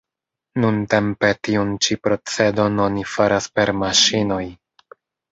Nuntempe 0.61 1.27
tiun 1.47 1.73
ĉi 1.87 1.97
procedon 2.07 2.79
oni 2.85 3.03
faras 3.11 3.49
per 3.59 3.73
maŝinoj. 3.83 4.41